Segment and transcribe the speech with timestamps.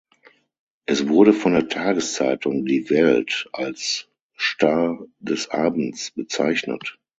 [0.87, 6.97] Es wurde von der Tageszeitung Die Welt als „Star des Abends“ bezeichnet.